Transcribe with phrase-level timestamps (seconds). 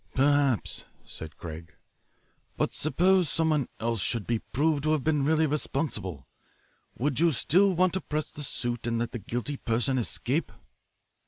[0.15, 1.75] "Perhaps," said Craig.
[2.57, 6.27] "But suppose someone else should be proved to have been really responsible?
[6.97, 10.51] Would you still want to press the suit and let the guilty person escape?"